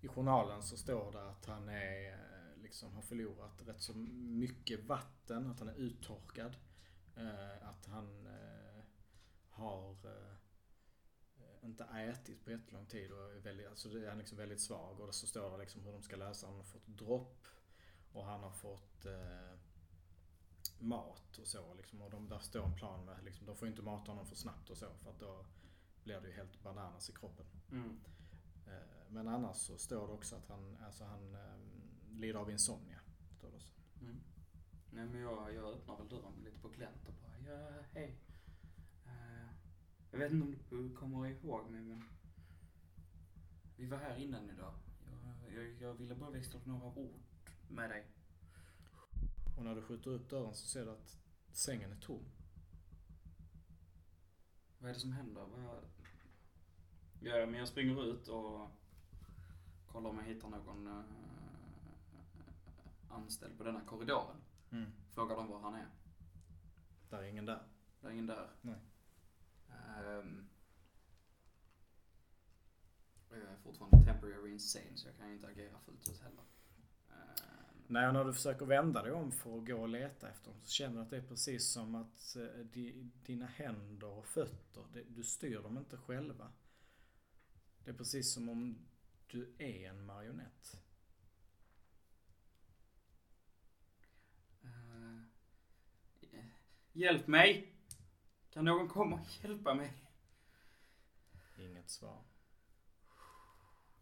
I 0.00 0.08
journalen 0.08 0.62
så 0.62 0.76
står 0.76 1.12
det 1.12 1.30
att 1.30 1.46
han 1.46 1.68
är, 1.68 2.12
eh, 2.12 2.62
liksom, 2.62 2.94
har 2.94 3.02
förlorat 3.02 3.62
rätt 3.66 3.82
så 3.82 3.94
mycket 4.38 4.84
vatten, 4.84 5.50
att 5.50 5.58
han 5.58 5.68
är 5.68 5.74
uttorkad. 5.74 6.56
Att 7.62 7.86
han 7.86 8.28
har 9.50 9.96
inte 11.62 11.84
ätit 11.84 12.44
på 12.44 12.50
jättelång 12.50 12.86
tid 12.86 13.12
och 13.12 13.32
är 13.32 13.40
väldigt, 13.40 13.68
alltså 13.68 13.88
det 13.88 14.08
är 14.08 14.16
liksom 14.16 14.38
väldigt 14.38 14.60
svag. 14.60 15.00
Och 15.00 15.14
så 15.14 15.26
står 15.26 15.50
det 15.50 15.58
liksom 15.58 15.84
hur 15.84 15.92
de 15.92 16.02
ska 16.02 16.16
lösa. 16.16 16.46
Han 16.46 16.56
har 16.56 16.62
fått 16.62 16.86
dropp 16.86 17.46
och 18.12 18.24
han 18.24 18.40
har 18.40 18.50
fått 18.50 19.06
eh, 19.06 19.58
mat 20.78 21.38
och 21.38 21.46
så. 21.46 21.74
Liksom. 21.74 22.02
Och 22.02 22.10
de, 22.10 22.28
där 22.28 22.38
står 22.38 22.64
en 22.64 22.74
plan 22.74 23.04
med, 23.04 23.24
liksom, 23.24 23.46
de 23.46 23.56
får 23.56 23.68
inte 23.68 23.82
mata 23.82 24.10
honom 24.12 24.26
för 24.26 24.36
snabbt 24.36 24.70
och 24.70 24.76
så 24.78 24.94
för 24.94 25.10
att 25.10 25.20
då 25.20 25.46
blir 26.04 26.20
det 26.20 26.28
ju 26.28 26.34
helt 26.34 26.62
bananas 26.62 27.10
i 27.10 27.12
kroppen. 27.12 27.46
Mm. 27.70 28.00
Eh, 28.66 29.10
Men 29.10 29.28
annars 29.28 29.56
så 29.56 29.78
står 29.78 30.06
det 30.06 30.12
också 30.12 30.36
att 30.36 30.48
han, 30.48 30.76
alltså 30.84 31.04
han 31.04 31.34
eh, 31.34 31.56
lider 32.10 32.38
av 32.38 32.50
insomnia. 32.50 33.00
Står 33.38 33.50
det 33.50 33.56
också. 33.56 33.70
Mm. 34.00 34.16
Nej 34.90 35.06
men 35.06 35.20
jag, 35.20 35.54
jag 35.54 35.72
öppnar 35.72 35.96
väl 35.96 36.08
dörren 36.08 36.32
lite 36.44 36.58
på 36.58 36.68
glänt 36.68 37.08
och 37.08 37.14
bara, 37.14 37.38
ja 37.52 37.82
hej. 37.92 38.18
Eh, 39.06 39.48
jag 40.10 40.18
vet 40.18 40.32
inte 40.32 40.44
om 40.44 40.56
du 40.70 40.94
kommer 40.94 41.26
ihåg 41.26 41.70
mig 41.70 41.80
men 41.82 42.04
vi 43.76 43.86
var 43.86 43.98
här 43.98 44.16
innan 44.16 44.50
idag. 44.50 44.74
Jag, 45.44 45.54
jag, 45.54 45.82
jag 45.82 45.94
ville 45.94 46.14
bara 46.14 46.30
växla 46.30 46.60
upp 46.60 46.66
några 46.66 46.86
ord 46.86 47.20
med 47.68 47.90
dig. 47.90 48.06
Och 49.56 49.64
när 49.64 49.74
du 49.74 49.82
skjuter 49.82 50.10
upp 50.10 50.30
dörren 50.30 50.54
så 50.54 50.66
ser 50.66 50.84
du 50.84 50.90
att 50.90 51.18
sängen 51.52 51.92
är 51.92 52.00
tom. 52.00 52.24
Vad 54.78 54.90
är 54.90 54.94
det 54.94 55.00
som 55.00 55.12
händer? 55.12 55.40
Vad... 55.40 55.84
Ja, 57.20 57.46
men 57.46 57.54
jag 57.54 57.68
springer 57.68 58.04
ut 58.04 58.28
och 58.28 58.68
kollar 59.86 60.10
om 60.10 60.18
jag 60.18 60.24
hittar 60.24 60.48
någon 60.48 60.86
eh, 60.86 61.02
anställd 63.08 63.58
på 63.58 63.64
denna 63.64 63.80
korridoren. 63.80 64.36
Mm. 64.70 64.90
Frågar 65.10 65.36
dem 65.36 65.48
var 65.48 65.60
han 65.60 65.74
är. 65.74 65.88
Där 67.10 67.18
är 67.18 67.26
ingen 67.26 67.46
där. 67.46 67.62
Det 68.00 68.06
är 68.06 68.10
ingen 68.12 68.26
där. 68.26 68.50
Nej. 68.60 68.76
Och 73.28 73.36
jag 73.36 73.52
är 73.52 73.56
fortfarande 73.56 74.04
temporary 74.04 74.52
insane 74.52 74.96
så 74.96 75.08
jag 75.08 75.16
kan 75.16 75.28
ju 75.28 75.34
inte 75.34 75.46
agera 75.46 75.78
fullt 75.78 76.08
ut 76.08 76.20
heller. 76.20 76.44
Nej, 77.86 78.12
när 78.12 78.24
du 78.24 78.32
försöker 78.32 78.66
vända 78.66 79.02
dig 79.02 79.12
om 79.12 79.32
för 79.32 79.58
att 79.58 79.66
gå 79.66 79.80
och 79.80 79.88
leta 79.88 80.28
efter 80.28 80.50
dem 80.50 80.60
så 80.62 80.70
känner 80.70 80.96
du 80.96 81.02
att 81.02 81.10
det 81.10 81.16
är 81.16 81.28
precis 81.28 81.72
som 81.72 81.94
att 81.94 82.36
eh, 82.36 82.64
di, 82.64 83.10
dina 83.26 83.46
händer 83.46 84.08
och 84.08 84.26
fötter, 84.26 84.84
du 85.08 85.22
styr 85.22 85.58
dem 85.62 85.78
inte 85.78 85.96
själva. 85.96 86.52
Det 87.84 87.90
är 87.90 87.94
precis 87.94 88.32
som 88.32 88.48
om 88.48 88.78
du 89.26 89.54
är 89.58 89.90
en 89.90 90.06
marionett. 90.06 90.76
eh, 96.32 96.44
hjälp 96.92 97.26
mig! 97.26 97.72
Kan 98.50 98.64
någon 98.64 98.88
komma 98.88 99.16
och 99.16 99.44
hjälpa 99.44 99.74
mig? 99.74 99.92
Inget 101.58 101.90
svar. 101.90 102.22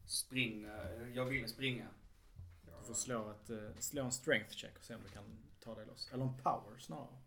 Spring, 0.07 0.67
jag 1.15 1.25
vill 1.25 1.49
springa. 1.49 1.89
Du 2.83 2.87
får 2.87 2.95
slå, 2.95 3.31
ett, 3.31 3.51
eh, 3.51 3.79
slå 3.79 4.05
en 4.05 4.13
strength 4.13 4.51
check 4.51 4.79
och 4.79 4.85
se 4.85 4.95
om 4.95 5.03
du 5.03 5.09
kan 5.09 5.25
ta 5.61 5.75
dig 5.75 5.87
loss. 5.87 6.11
Eller 6.13 6.25
en 6.25 6.37
power 6.43 6.79
snarare. 6.79 7.19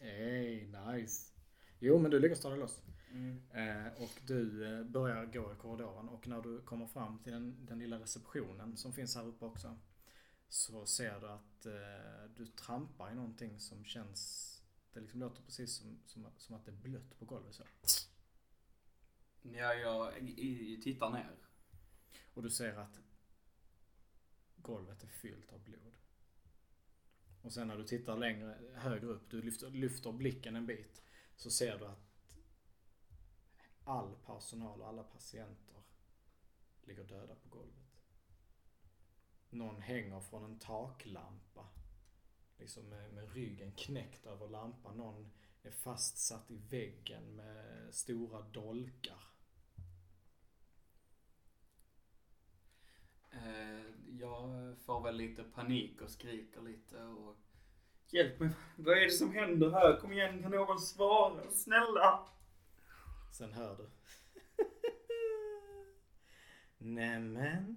Ey, 0.00 0.66
nice. 0.66 1.32
Jo, 1.78 1.98
men 1.98 2.10
du 2.10 2.18
lyckas 2.18 2.40
ta 2.40 2.50
dig 2.50 2.58
loss. 2.58 2.82
Mm. 3.10 3.42
Eh, 3.50 4.02
och 4.02 4.20
du 4.26 4.66
eh, 4.66 4.84
börjar 4.84 5.26
gå 5.26 5.52
i 5.52 5.56
korridoren 5.56 6.08
och 6.08 6.28
när 6.28 6.42
du 6.42 6.60
kommer 6.60 6.86
fram 6.86 7.18
till 7.18 7.32
den, 7.32 7.66
den 7.66 7.78
lilla 7.78 7.98
receptionen 7.98 8.76
som 8.76 8.92
finns 8.92 9.16
här 9.16 9.26
uppe 9.26 9.44
också. 9.44 9.78
Så 10.48 10.86
ser 10.86 11.20
du 11.20 11.28
att 11.28 11.66
eh, 11.66 12.30
du 12.36 12.46
trampar 12.46 13.10
i 13.10 13.14
någonting 13.14 13.60
som 13.60 13.84
känns, 13.84 14.49
det 14.92 15.00
liksom 15.00 15.20
låter 15.20 15.42
precis 15.42 15.76
som, 15.76 15.98
som, 16.06 16.26
som 16.36 16.56
att 16.56 16.64
det 16.64 16.70
är 16.70 16.76
blött 16.76 17.18
på 17.18 17.24
golvet 17.24 17.54
så. 17.54 17.64
Ja, 19.42 19.74
jag 19.74 20.14
tittar 20.82 21.10
ner. 21.10 21.36
Och 22.34 22.42
du 22.42 22.50
ser 22.50 22.76
att 22.76 23.00
golvet 24.56 25.02
är 25.02 25.08
fyllt 25.08 25.52
av 25.52 25.64
blod. 25.64 25.94
Och 27.42 27.52
sen 27.52 27.68
när 27.68 27.76
du 27.76 27.84
tittar 27.84 28.16
längre, 28.16 28.58
högre 28.74 29.06
upp, 29.06 29.30
du 29.30 29.42
lyfter, 29.42 29.70
lyfter 29.70 30.12
blicken 30.12 30.56
en 30.56 30.66
bit. 30.66 31.02
Så 31.36 31.50
ser 31.50 31.78
du 31.78 31.86
att 31.86 32.10
all 33.84 34.16
personal 34.26 34.80
och 34.80 34.88
alla 34.88 35.02
patienter 35.02 35.82
ligger 36.82 37.04
döda 37.04 37.34
på 37.34 37.48
golvet. 37.48 37.76
Någon 39.50 39.80
hänger 39.80 40.20
från 40.20 40.44
en 40.44 40.58
taklampa. 40.58 41.68
Liksom 42.60 42.88
med, 42.88 43.12
med 43.12 43.32
ryggen 43.32 43.72
knäckt 43.72 44.26
över 44.26 44.48
lampan. 44.48 44.96
Någon 44.96 45.30
är 45.62 45.70
fastsatt 45.70 46.50
i 46.50 46.56
väggen 46.56 47.36
med 47.36 47.94
stora 47.94 48.42
dolkar. 48.42 49.24
Eh, 53.30 53.84
jag 54.08 54.76
får 54.78 55.02
väl 55.02 55.16
lite 55.16 55.42
panik 55.42 56.02
och 56.02 56.10
skriker 56.10 56.62
lite 56.62 57.02
och 57.02 57.36
Hjälp 58.12 58.40
mig, 58.40 58.50
vad 58.76 58.98
är 58.98 59.00
det 59.00 59.10
som 59.10 59.32
händer 59.32 59.70
här? 59.70 60.00
Kom 60.00 60.12
igen, 60.12 60.42
kan 60.42 60.50
någon 60.50 60.80
svara? 60.80 61.50
Snälla! 61.50 62.28
Sen 63.32 63.52
hör 63.52 63.76
du. 63.76 63.90
Nämen. 66.78 67.76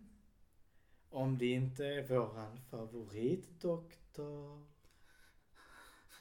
Om 1.09 1.37
det 1.37 1.45
inte 1.45 1.85
är 1.85 2.07
våran 2.07 2.59
favoritdoktor. 2.69 4.72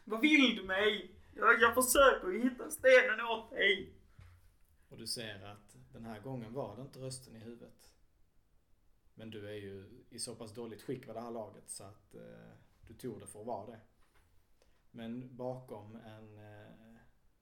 Vad 0.05 0.21
vill 0.21 0.57
du 0.57 0.63
mig? 0.63 1.15
Jag, 1.35 1.63
jag 1.63 1.75
försöker 1.75 2.45
hitta 2.45 2.71
stenen 2.71 3.21
åt 3.21 3.51
dig. 3.51 3.93
Och 4.89 4.99
du 4.99 5.07
ser 5.07 5.45
att 5.45 5.77
den 5.93 6.05
här 6.05 6.21
gången 6.21 6.53
var 6.53 6.77
det 6.77 6.83
inte 6.83 6.99
rösten 7.01 7.37
i 7.37 7.39
huvudet. 7.39 7.93
Men 9.15 9.31
du 9.31 9.49
är 9.49 9.55
ju 9.55 10.05
i 10.11 10.19
så 10.19 10.35
pass 10.35 10.55
dåligt 10.55 10.83
skick 10.83 11.09
vid 11.09 11.15
det 11.15 11.21
här 11.21 11.31
laget 11.31 11.71
så 11.71 11.85
att 11.85 12.15
eh, 12.15 12.53
du 12.87 12.95
tog 12.95 13.21
det 13.21 13.27
för 13.27 13.41
att 13.41 13.47
vara 13.47 13.67
det. 13.67 13.81
Men 14.91 15.37
bakom 15.37 15.97
en, 15.97 16.39
eh, 16.39 16.73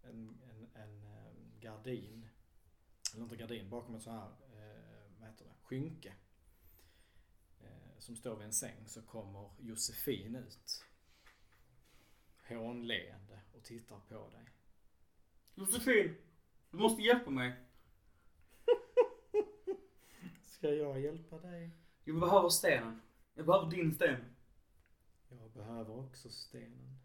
en, 0.02 0.40
en, 0.42 0.68
en 0.74 1.04
eh, 1.04 1.60
gardin, 1.60 2.28
eller 3.14 3.22
inte 3.22 3.36
gardin, 3.36 3.70
bakom 3.70 3.94
ett 3.94 4.02
så 4.02 4.10
här, 4.10 4.28
eh, 4.28 5.12
vad 5.18 5.28
heter 5.28 5.44
det, 5.44 5.54
skynke. 5.62 6.14
Eh, 7.60 7.98
som 7.98 8.16
står 8.16 8.36
vid 8.36 8.46
en 8.46 8.52
säng 8.52 8.88
så 8.88 9.02
kommer 9.02 9.50
Josefin 9.58 10.36
ut 10.36 10.84
hånleende 12.56 13.40
och 13.52 13.62
tittar 13.62 14.00
på 14.08 14.30
dig. 14.30 14.48
Josefin! 15.54 16.14
Du 16.70 16.76
måste 16.76 17.02
hjälpa 17.02 17.30
mig. 17.30 17.52
Ska 20.42 20.70
jag 20.70 21.00
hjälpa 21.00 21.38
dig? 21.38 21.70
Jag 22.04 22.20
behöver 22.20 22.48
stenen. 22.48 23.00
Jag 23.34 23.46
behöver 23.46 23.70
din 23.70 23.94
sten. 23.94 24.24
Jag 25.28 25.50
behöver 25.50 25.98
också 25.98 26.28
stenen. 26.28 26.98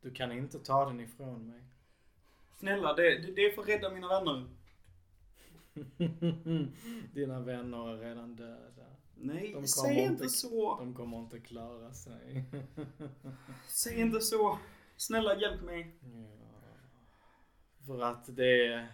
Du 0.00 0.10
kan 0.10 0.32
inte 0.32 0.58
ta 0.58 0.84
den 0.84 1.00
ifrån 1.00 1.46
mig. 1.46 1.64
Snälla, 2.58 2.94
det, 2.94 3.18
det, 3.18 3.42
är 3.42 3.52
för 3.52 3.62
att 3.62 3.68
rädda 3.68 3.90
mina 3.90 4.08
vänner. 4.08 4.50
Dina 7.14 7.40
vänner 7.40 7.88
är 7.88 7.98
redan 7.98 8.36
döda. 8.36 8.86
Nej, 9.22 9.52
De 9.52 9.66
säg 9.66 9.98
inte- 9.98 10.28
så. 10.28 10.76
De 10.78 10.94
kommer 10.94 11.18
inte 11.18 11.40
klara 11.40 11.92
sig. 11.94 12.44
Säg 13.68 14.00
inte 14.00 14.20
så. 14.20 14.58
Snälla, 14.96 15.40
hjälp 15.40 15.62
mig. 15.62 15.94
Ja. 16.02 16.36
För 17.86 18.00
att 18.02 18.36
det 18.36 18.66
är 18.66 18.92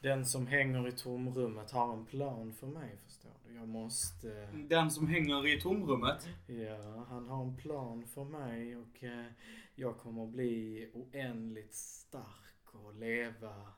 den 0.00 0.26
som 0.26 0.46
hänger 0.46 0.88
i 0.88 0.92
tomrummet 0.92 1.70
har 1.70 1.92
en 1.92 2.06
plan 2.06 2.52
för 2.52 2.66
mig 2.66 2.96
förstår 3.04 3.30
du. 3.48 3.54
Jag 3.54 3.68
måste... 3.68 4.48
Den 4.68 4.90
som 4.90 5.06
hänger 5.06 5.46
i 5.56 5.60
tomrummet. 5.60 6.28
Ja, 6.46 7.04
han 7.08 7.28
har 7.28 7.42
en 7.44 7.56
plan 7.56 8.06
för 8.06 8.24
mig 8.24 8.76
och 8.76 9.04
eh, 9.04 9.26
jag 9.74 9.98
kommer 9.98 10.26
bli 10.26 10.90
oändligt 10.94 11.74
stark 11.74 12.74
och 12.74 12.94
leva 12.94 13.72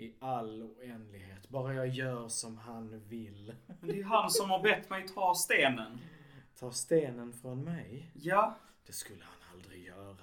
i 0.00 0.14
all 0.18 0.62
oändlighet. 0.62 1.48
Bara 1.48 1.74
jag 1.74 1.88
gör 1.88 2.28
som 2.28 2.58
han 2.58 3.00
vill. 3.08 3.54
Men 3.66 3.88
det 3.90 4.00
är 4.00 4.04
han 4.04 4.30
som 4.30 4.50
har 4.50 4.62
bett 4.62 4.90
mig 4.90 5.08
ta 5.08 5.34
stenen. 5.34 5.98
Ta 6.58 6.72
stenen 6.72 7.32
från 7.32 7.64
mig? 7.64 8.10
Ja, 8.14 8.56
Det 8.86 8.92
skulle 8.92 9.24
han 9.24 9.54
aldrig 9.58 9.84
göra. 9.84 10.16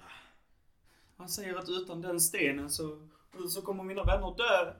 han 1.16 1.28
säger 1.28 1.56
att 1.56 1.68
utan 1.68 2.00
den 2.02 2.20
stenen 2.20 2.70
så, 2.70 3.08
så 3.50 3.62
kommer 3.62 3.84
mina 3.84 4.04
vänner 4.04 4.34
dö. 4.36 4.74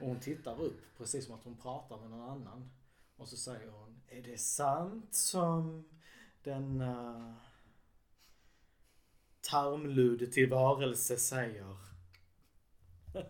Och 0.00 0.06
hon 0.06 0.20
tittar 0.20 0.60
upp 0.62 0.80
precis 0.98 1.26
som 1.26 1.34
att 1.34 1.44
hon 1.44 1.56
pratar 1.56 1.96
med 2.00 2.10
någon 2.10 2.30
annan. 2.30 2.70
Och 3.16 3.28
så 3.28 3.36
säger 3.36 3.68
hon, 3.70 4.00
är 4.08 4.22
det 4.22 4.38
sant 4.40 5.14
som 5.14 5.88
denna 6.42 7.34
tarmludd 9.40 10.32
till 10.32 10.50
varelse 10.50 11.16
säger? 11.16 11.76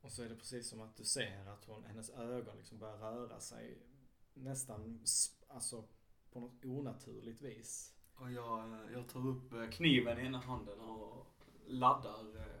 Och 0.00 0.12
så 0.12 0.22
är 0.22 0.28
det 0.28 0.36
precis 0.36 0.68
som 0.68 0.80
att 0.80 0.96
du 0.96 1.04
ser 1.04 1.46
att 1.46 1.64
hon, 1.64 1.84
hennes 1.84 2.10
ögon 2.10 2.56
liksom 2.56 2.78
börjar 2.78 2.96
röra 2.96 3.40
sig 3.40 3.78
nästan 4.34 5.04
alltså, 5.48 5.84
på 6.32 6.40
något 6.40 6.64
onaturligt 6.64 7.42
vis. 7.42 7.94
Och 8.14 8.32
jag, 8.32 8.78
jag 8.92 9.08
tar 9.08 9.26
upp 9.26 9.52
eh, 9.52 9.70
kniven 9.70 10.18
i 10.18 10.26
ena 10.26 10.38
handen 10.38 10.80
och 10.80 11.26
laddar 11.66 12.36
eh, 12.36 12.59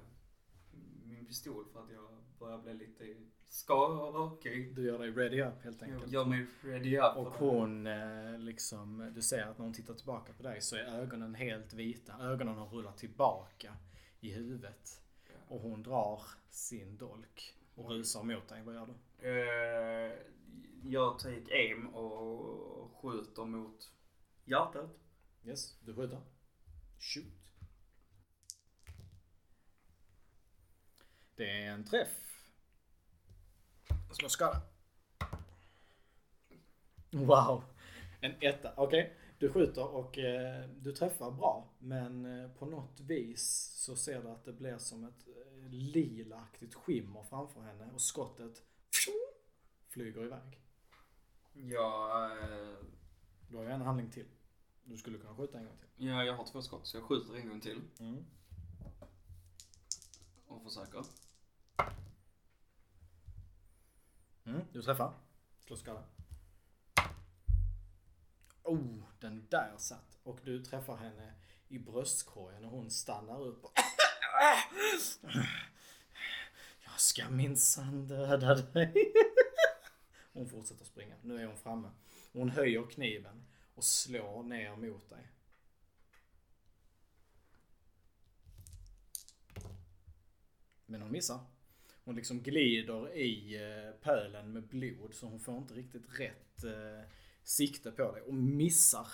pistol 1.30 1.64
för 1.72 1.80
att 1.82 1.90
jag 1.90 2.08
börjar 2.38 2.58
bli 2.58 2.74
lite 2.74 3.16
skakig. 3.48 4.74
Du 4.74 4.86
gör 4.86 4.98
dig 4.98 5.10
ready 5.10 5.42
up 5.42 5.62
helt 5.62 5.80
Jag 5.80 5.90
enkelt. 5.90 6.12
gör 6.12 6.24
mig 6.24 6.46
ready 6.62 6.98
up. 6.98 7.16
Och 7.16 7.32
hon 7.32 7.86
eh, 7.86 8.38
liksom, 8.38 9.12
du 9.14 9.22
ser 9.22 9.42
att 9.42 9.58
när 9.58 9.64
hon 9.64 9.74
tittar 9.74 9.94
tillbaka 9.94 10.32
på 10.32 10.42
dig 10.42 10.60
så 10.60 10.76
är 10.76 10.84
ögonen 10.84 11.34
helt 11.34 11.72
vita. 11.72 12.12
Ögonen 12.20 12.54
har 12.54 12.66
rullat 12.66 12.98
tillbaka 12.98 13.76
i 14.20 14.32
huvudet. 14.32 15.02
Och 15.48 15.60
hon 15.60 15.82
drar 15.82 16.22
sin 16.50 16.96
dolk 16.96 17.54
och 17.74 17.90
rusar 17.90 18.22
mot 18.22 18.48
dig. 18.48 18.62
Vad 18.62 18.74
gör 18.74 18.86
du? 18.86 19.28
Eh, 19.28 20.12
jag 20.82 21.18
take 21.18 21.54
aim 21.54 21.86
och 21.88 22.90
skjuter 23.02 23.44
mot 23.44 23.90
hjärtat. 24.44 24.90
Yes, 25.44 25.78
du 25.80 25.94
skjuter. 25.94 26.20
Shoot. 26.98 27.24
Det 31.40 31.50
är 31.50 31.70
en 31.70 31.84
träff. 31.84 32.08
Slå 34.12 34.28
skada. 34.28 34.62
Wow. 37.10 37.64
En 38.20 38.34
etta. 38.40 38.72
Okej. 38.76 39.16
Du 39.38 39.52
skjuter 39.52 39.84
och 39.94 40.18
eh, 40.18 40.68
du 40.68 40.92
träffar 40.92 41.30
bra. 41.30 41.68
Men 41.78 42.24
eh, 42.44 42.50
på 42.50 42.66
något 42.66 43.00
vis 43.00 43.72
så 43.76 43.96
ser 43.96 44.22
du 44.22 44.28
att 44.28 44.44
det 44.44 44.52
blir 44.52 44.78
som 44.78 45.04
ett 45.04 45.28
eh, 45.28 45.68
lilaaktigt 45.70 46.74
skimmer 46.74 47.22
framför 47.22 47.60
henne 47.60 47.90
och 47.94 48.00
skottet 48.00 48.62
flyger 49.88 50.24
iväg. 50.24 50.60
Jag, 51.52 52.30
eh, 52.42 52.76
Du 53.50 53.56
har 53.56 53.64
ju 53.64 53.70
en 53.70 53.82
handling 53.82 54.10
till. 54.10 54.26
Du 54.84 54.96
skulle 54.96 55.18
kunna 55.18 55.36
skjuta 55.36 55.58
en 55.58 55.64
gång 55.64 55.76
till. 55.78 56.06
ja, 56.06 56.24
jag 56.24 56.34
har 56.34 56.46
två 56.46 56.62
skott 56.62 56.86
så 56.86 56.96
jag 56.96 57.04
skjuter 57.04 57.34
en 57.36 57.48
gång 57.48 57.60
till 57.60 57.80
Mm. 58.00 58.24
och 60.46 60.62
försöker. 60.62 61.04
Mm, 64.60 64.72
du 64.72 64.82
träffar. 64.82 65.14
Slå 65.58 65.76
skada. 65.76 66.04
Oh, 68.62 69.02
den 69.20 69.46
där 69.50 69.74
satt. 69.78 70.18
Och 70.22 70.40
du 70.44 70.64
träffar 70.64 70.96
henne 70.96 71.34
i 71.68 71.78
bröstkorgen 71.78 72.64
och 72.64 72.70
hon 72.70 72.90
stannar 72.90 73.40
upp 73.40 73.64
och 73.64 73.72
Jag 76.84 77.00
ska 77.00 77.30
minsann 77.30 78.08
döda 78.08 78.54
dig. 78.54 79.12
Hon 80.32 80.48
fortsätter 80.48 80.84
springa. 80.84 81.14
Nu 81.22 81.42
är 81.42 81.46
hon 81.46 81.56
framme. 81.56 81.90
Hon 82.32 82.50
höjer 82.50 82.90
kniven 82.90 83.46
och 83.74 83.84
slår 83.84 84.42
ner 84.42 84.76
mot 84.76 85.10
dig. 85.10 85.32
Men 90.86 91.02
hon 91.02 91.12
missar. 91.12 91.40
Hon 92.04 92.16
liksom 92.16 92.42
glider 92.42 93.16
i 93.16 93.56
eh, 93.56 93.92
pölen 94.02 94.52
med 94.52 94.62
blod 94.62 95.14
så 95.14 95.26
hon 95.26 95.40
får 95.40 95.58
inte 95.58 95.74
riktigt 95.74 96.20
rätt 96.20 96.64
eh, 96.64 97.08
sikte 97.42 97.90
på 97.90 98.12
dig 98.12 98.22
och 98.22 98.34
missar. 98.34 99.06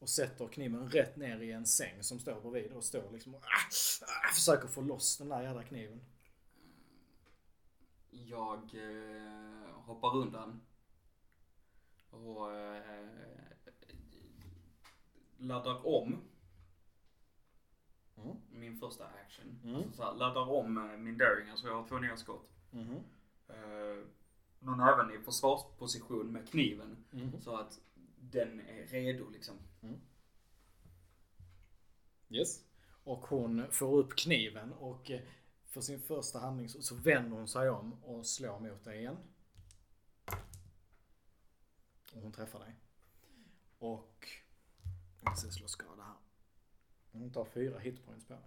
Och 0.00 0.08
sätter 0.08 0.48
kniven 0.48 0.90
rätt 0.90 1.16
ner 1.16 1.40
i 1.40 1.52
en 1.52 1.66
säng 1.66 2.02
som 2.02 2.18
står 2.18 2.40
bredvid 2.40 2.72
och 2.72 2.84
står 2.84 3.12
liksom 3.12 3.34
och 3.34 3.42
ah, 3.42 3.68
ah, 4.02 4.34
försöker 4.34 4.68
få 4.68 4.80
loss 4.80 5.18
den 5.18 5.28
där 5.28 5.42
jävla 5.42 5.62
kniven. 5.62 6.00
Jag 8.10 8.74
eh, 8.74 9.70
hoppar 9.72 10.16
undan 10.16 10.60
och 12.10 12.52
eh, 12.52 13.08
laddar 15.38 15.86
om 15.86 16.20
Mm. 18.16 18.36
min 18.50 18.76
första 18.80 19.06
action. 19.06 19.60
Mm. 19.64 19.76
Alltså 19.76 19.92
så 19.92 20.02
här, 20.04 20.14
laddar 20.14 20.50
om 20.50 20.78
eh, 20.90 20.96
min 20.98 21.18
daring, 21.18 21.48
alltså 21.48 21.66
jag 21.66 21.74
har 21.74 21.88
två 21.88 21.98
nya 21.98 22.16
skott. 22.16 22.48
Mhm. 22.70 22.96
Eh, 23.48 24.04
men 24.58 24.80
även 24.80 25.10
i 25.10 25.18
försvarsposition 25.24 26.32
med 26.32 26.48
kniven 26.48 27.04
Mhm. 27.10 27.40
så 27.40 27.56
att 27.56 27.80
den 28.20 28.60
är 28.60 28.86
redo 28.86 29.28
liksom. 29.30 29.54
Yes. 32.28 32.64
Och 33.04 33.18
hon 33.26 33.66
får 33.70 33.96
upp 33.98 34.16
kniven 34.16 34.72
och 34.72 35.10
eh, 35.10 35.20
för 35.68 35.80
sin 35.80 36.00
första 36.00 36.38
handling 36.38 36.68
så, 36.68 36.94
vänder 36.94 37.36
hon 37.36 37.48
sig 37.48 37.70
om 37.70 38.04
och 38.04 38.26
slår 38.26 38.60
mot 38.60 38.84
dig 38.84 38.98
igen. 38.98 39.16
Och 42.14 42.22
hon 42.22 42.32
träffar 42.32 42.58
dig. 42.58 42.74
Och... 43.78 44.28
Jag 45.24 45.38
ska 45.38 45.50
slå 45.50 45.68
skada. 45.68 45.93
Hon 47.20 47.32
tar 47.32 47.44
fyra 47.44 47.78
hitpoints 47.78 48.26
på 48.26 48.32
dig. 48.34 48.42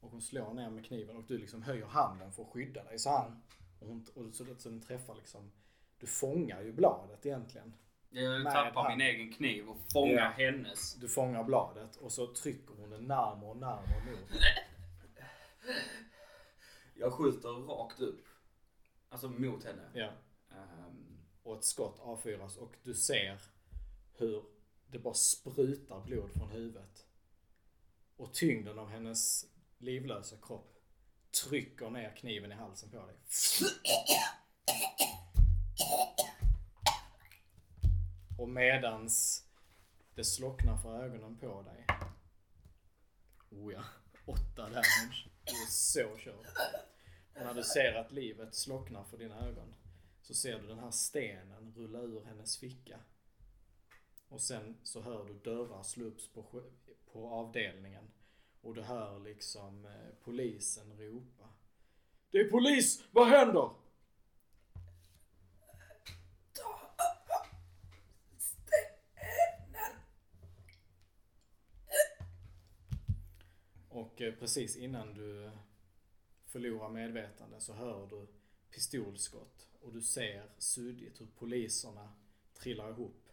Och 0.00 0.10
hon 0.10 0.22
slår 0.22 0.54
ner 0.54 0.70
med 0.70 0.84
kniven 0.84 1.16
och 1.16 1.24
du 1.24 1.38
liksom 1.38 1.62
höjer 1.62 1.86
handen 1.86 2.32
för 2.32 2.42
att 2.42 2.48
skydda 2.48 2.84
dig 2.84 2.98
så 2.98 3.10
här. 3.10 3.40
Och, 3.78 3.86
hon, 3.86 4.06
och 4.14 4.34
så, 4.34 4.44
så 4.58 4.68
den 4.68 4.80
träffar 4.80 5.14
liksom... 5.14 5.52
Du 5.98 6.06
fångar 6.06 6.62
ju 6.62 6.72
bladet 6.72 7.26
egentligen. 7.26 7.74
Jag 8.10 8.44
tappar 8.52 8.82
hand. 8.82 8.98
min 8.98 9.06
egen 9.06 9.32
kniv 9.32 9.68
och 9.68 9.76
fångar 9.92 10.12
Ja. 10.14 10.28
hennes. 10.44 10.94
Du 10.94 11.08
fångar 11.08 11.44
bladet 11.44 11.96
och 11.96 12.12
så 12.12 12.34
trycker 12.34 12.74
hon 12.74 12.90
den 12.90 13.04
närmare 13.04 13.50
och 13.50 13.56
närmare 13.56 14.04
mot. 14.10 14.40
Jag 16.94 17.12
skjuter 17.12 17.48
rakt 17.48 18.00
upp. 18.00 18.24
Alltså 19.08 19.28
mot 19.28 19.64
henne. 19.64 19.90
Ja. 19.94 20.10
Ehm, 20.50 21.18
och 21.42 21.56
ett 21.56 21.64
skott 21.64 21.98
avfyras 22.00 22.56
och 22.56 22.74
du 22.82 22.94
ser 22.94 23.40
hur 24.18 24.44
det 24.86 24.98
bara 24.98 25.14
sprutar 25.14 26.00
blod 26.00 26.32
från 26.32 26.48
huvudet. 26.50 27.06
Och 28.18 28.34
tyngden 28.34 28.78
av 28.78 28.88
hennes 28.88 29.44
livlösa 29.78 30.36
kropp 30.42 30.78
trycker 31.44 31.90
ner 31.90 32.16
kniven 32.16 32.52
i 32.52 32.54
halsen 32.54 32.90
på 32.90 33.06
dig. 33.06 33.16
Och 38.38 38.48
medans 38.48 39.44
det 40.14 40.24
slocknar 40.24 40.76
för 40.76 41.04
ögonen 41.04 41.36
på 41.38 41.62
dig. 41.62 41.86
Oh 43.50 43.72
ja, 43.72 43.84
åtta 44.26 44.62
damage. 44.62 45.28
Du 45.44 45.52
är 45.52 45.70
så 45.70 46.16
körd. 46.18 46.46
Och 47.34 47.44
när 47.44 47.54
du 47.54 47.62
ser 47.62 47.94
att 47.94 48.12
livet 48.12 48.54
slocknar 48.54 49.04
för 49.04 49.18
dina 49.18 49.46
ögon 49.46 49.74
så 50.22 50.34
ser 50.34 50.58
du 50.58 50.66
den 50.66 50.78
här 50.78 50.90
stenen 50.90 51.74
rulla 51.76 51.98
ur 51.98 52.24
hennes 52.24 52.58
ficka 52.58 53.00
Och 54.28 54.40
sen 54.40 54.76
så 54.82 55.02
hör 55.02 55.24
du 55.24 55.34
dörrar 55.34 55.82
slå 55.82 56.04
upp 56.04 56.34
på, 56.34 56.62
på 57.12 57.28
avdelningen. 57.28 58.04
Och 58.60 58.74
du 58.74 58.82
hör 58.82 59.20
liksom 59.20 59.84
eh, 59.84 60.14
polisen 60.24 60.98
ropa. 60.98 61.48
Det 62.30 62.38
är 62.38 62.50
polis! 62.50 63.04
Vad 63.10 63.28
händer? 63.28 63.70
Och 73.88 74.22
eh, 74.22 74.34
precis 74.34 74.76
innan 74.76 75.14
du 75.14 75.50
förlorar 76.44 76.88
medvetande 76.88 77.60
så 77.60 77.72
hör 77.72 78.06
du 78.06 78.26
pistolskott 78.70 79.68
och 79.80 79.92
du 79.92 80.02
ser 80.02 80.50
suddigt 80.58 81.20
hur 81.20 81.26
poliserna 81.26 82.12
trillar 82.54 82.90
ihop. 82.90 83.28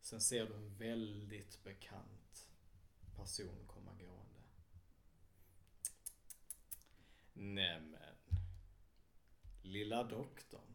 Sen 0.00 0.20
ser 0.20 0.46
du 0.46 0.54
en 0.54 0.76
väldigt 0.76 1.64
bekant 1.64 2.25
person 3.16 3.66
komma 3.66 3.90
gående. 3.92 4.40
Nämen. 7.32 8.16
Lilla 9.62 10.04
doktorn. 10.04 10.74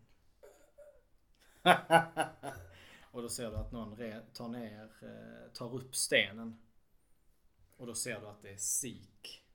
och 3.12 3.22
då 3.22 3.30
ser 3.30 3.52
du 3.52 3.56
att 3.56 3.72
någon 3.72 4.24
tar 4.34 4.48
ner, 4.48 4.92
eh, 5.02 5.54
tar 5.54 5.76
upp 5.76 5.96
stenen. 5.96 6.62
Och 7.78 7.88
då 7.88 7.96
ser 7.96 8.20
du 8.20 8.28
att 8.28 8.42
det 8.42 8.50
är 8.50 8.58
sik. 8.58 9.46